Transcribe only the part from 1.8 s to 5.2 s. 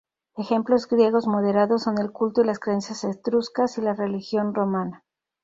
son el culto y las creencias etruscas y la religión romana.